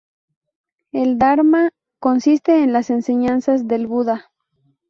El 0.91 1.19
dharma 1.19 1.69
consiste 1.99 2.63
en 2.63 2.73
las 2.73 2.89
enseñanzas 2.89 3.67
del 3.67 3.85
Buda. 3.85 4.31